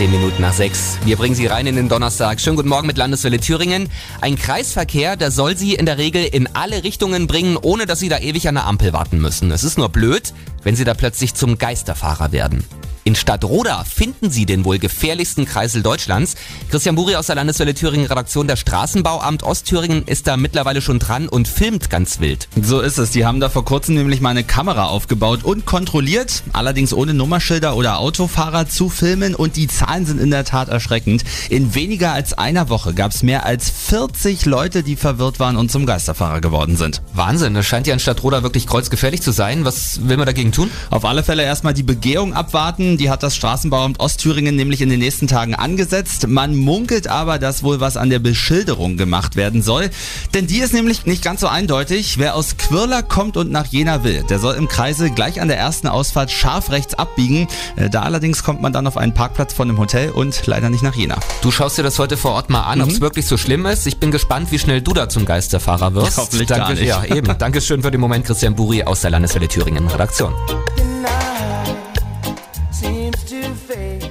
[0.00, 0.96] Zehn Minuten nach sechs.
[1.04, 2.40] Wir bringen Sie rein in den Donnerstag.
[2.40, 3.90] Schönen guten Morgen mit Landeswelle Thüringen.
[4.22, 8.08] Ein Kreisverkehr, der soll Sie in der Regel in alle Richtungen bringen, ohne dass Sie
[8.08, 9.50] da ewig an der Ampel warten müssen.
[9.50, 10.32] Es ist nur blöd,
[10.62, 12.64] wenn Sie da plötzlich zum Geisterfahrer werden.
[13.02, 16.34] In Stadtroda finden Sie den wohl gefährlichsten Kreisel Deutschlands.
[16.70, 21.26] Christian Buri aus der Landeswelle Thüringen Redaktion der Straßenbauamt Ostthüringen ist da mittlerweile schon dran
[21.26, 22.48] und filmt ganz wild.
[22.60, 23.10] So ist es.
[23.10, 27.74] Die haben da vor kurzem nämlich mal eine Kamera aufgebaut und kontrolliert, allerdings ohne Nummerschilder
[27.74, 31.24] oder Autofahrer zu filmen und die Zahlen sind in der Tat erschreckend.
[31.48, 35.70] In weniger als einer Woche gab es mehr als 40 Leute, die verwirrt waren und
[35.70, 37.00] zum Geisterfahrer geworden sind.
[37.14, 39.64] Wahnsinn, das scheint ja in Stadtroda wirklich kreuzgefährlich zu sein.
[39.64, 40.70] Was will man dagegen tun?
[40.90, 45.00] Auf alle Fälle erstmal die Begehung abwarten die hat das Straßenbauamt Ostthüringen nämlich in den
[45.00, 46.28] nächsten Tagen angesetzt.
[46.28, 49.88] Man munkelt aber, dass wohl was an der Beschilderung gemacht werden soll.
[50.34, 52.18] Denn die ist nämlich nicht ganz so eindeutig.
[52.18, 55.56] Wer aus Quirla kommt und nach Jena will, der soll im Kreise gleich an der
[55.56, 57.48] ersten Ausfahrt scharf rechts abbiegen.
[57.76, 60.82] Äh, da allerdings kommt man dann auf einen Parkplatz von einem Hotel und leider nicht
[60.82, 61.16] nach Jena.
[61.40, 62.84] Du schaust dir das heute vor Ort mal an, mhm.
[62.84, 63.86] ob es wirklich so schlimm ist.
[63.86, 66.18] Ich bin gespannt, wie schnell du da zum Geisterfahrer wirst.
[66.18, 66.84] Hoffentlich Danke, gar nicht.
[66.84, 67.38] Ja, eben.
[67.38, 70.34] Dankeschön für den Moment, Christian Buri aus der Landeswelle Thüringen Redaktion.
[73.70, 74.09] say.